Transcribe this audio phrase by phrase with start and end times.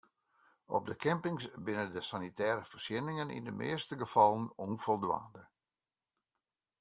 [0.65, 5.43] Op de campings binne de sanitêre foarsjenningen yn de measte gefallen ûnfoldwaande.